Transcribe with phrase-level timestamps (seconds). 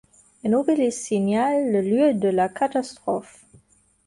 [0.43, 3.45] Un obélisque signale le lieu de la catastrophe.